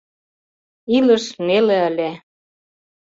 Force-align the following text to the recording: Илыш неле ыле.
Илыш 0.97 1.25
неле 1.47 1.77
ыле. 1.89 2.11